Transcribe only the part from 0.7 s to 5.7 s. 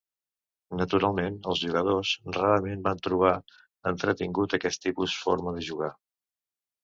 Naturalment, els jugadors rarament van trobar entretingut aquest tipus forma de